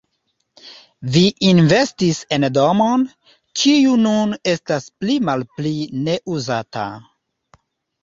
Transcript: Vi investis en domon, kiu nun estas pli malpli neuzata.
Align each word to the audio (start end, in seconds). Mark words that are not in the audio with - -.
Vi 1.17 1.21
investis 1.49 2.21
en 2.39 2.49
domon, 2.57 3.05
kiu 3.61 3.95
nun 4.07 4.35
estas 4.57 4.91
pli 4.99 5.21
malpli 5.31 5.79
neuzata. 6.11 6.93